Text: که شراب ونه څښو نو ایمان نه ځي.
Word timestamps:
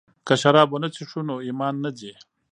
که 0.27 0.33
شراب 0.41 0.69
ونه 0.73 0.89
څښو 0.95 1.21
نو 1.27 1.35
ایمان 1.47 1.75
نه 1.83 1.89
ځي. 1.99 2.13